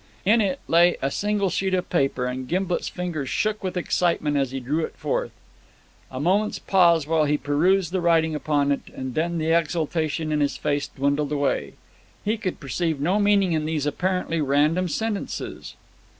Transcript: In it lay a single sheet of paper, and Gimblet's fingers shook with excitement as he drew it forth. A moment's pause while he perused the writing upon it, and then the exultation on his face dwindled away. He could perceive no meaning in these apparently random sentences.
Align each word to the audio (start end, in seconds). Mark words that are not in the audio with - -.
In 0.25 0.41
it 0.41 0.59
lay 0.67 0.97
a 0.99 1.11
single 1.11 1.51
sheet 1.51 1.75
of 1.75 1.91
paper, 1.91 2.25
and 2.25 2.47
Gimblet's 2.47 2.89
fingers 2.89 3.29
shook 3.29 3.63
with 3.63 3.77
excitement 3.77 4.35
as 4.35 4.49
he 4.49 4.59
drew 4.59 4.83
it 4.83 4.95
forth. 4.95 5.29
A 6.09 6.19
moment's 6.19 6.57
pause 6.57 7.05
while 7.05 7.25
he 7.25 7.37
perused 7.37 7.91
the 7.91 8.01
writing 8.01 8.33
upon 8.33 8.71
it, 8.71 8.81
and 8.95 9.13
then 9.13 9.37
the 9.37 9.51
exultation 9.51 10.33
on 10.33 10.39
his 10.39 10.57
face 10.57 10.87
dwindled 10.87 11.31
away. 11.31 11.73
He 12.25 12.35
could 12.37 12.59
perceive 12.59 12.99
no 12.99 13.19
meaning 13.19 13.51
in 13.51 13.65
these 13.65 13.85
apparently 13.85 14.41
random 14.41 14.87
sentences. 14.87 15.75